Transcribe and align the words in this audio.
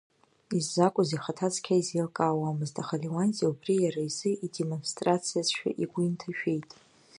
Иззакәыз 0.57 1.09
ихаҭа 1.15 1.47
цқьа 1.53 1.75
изеилкаауамызт, 1.79 2.75
аха 2.81 3.01
Леуанти 3.01 3.45
убри 3.49 3.75
иара 3.83 4.01
изы 4.07 4.31
идемонстрациазшәа 4.45 5.69
игәы 5.83 6.01
инҭашәеит. 6.03 6.69